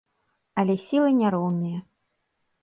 Але 0.61 0.75
сілы 0.85 1.09
не 1.19 1.27
роўныя. 1.37 1.79